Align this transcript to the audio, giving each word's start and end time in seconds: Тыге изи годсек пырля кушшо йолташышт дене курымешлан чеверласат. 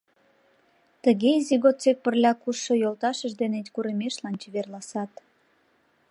Тыге 1.03 1.29
изи 1.39 1.55
годсек 1.63 1.97
пырля 2.03 2.31
кушшо 2.41 2.73
йолташышт 2.83 3.35
дене 3.41 3.59
курымешлан 3.73 4.35
чеверласат. 4.41 5.11